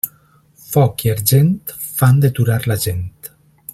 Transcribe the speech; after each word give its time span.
Foc 0.69 1.03
i 1.03 1.11
argent 1.15 1.75
fan 1.99 2.25
deturar 2.25 2.59
la 2.73 2.79
gent. 2.87 3.07